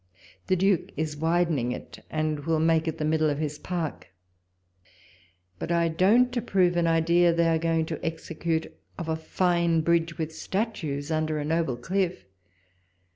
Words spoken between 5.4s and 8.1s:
but I don't approve an idea they are going to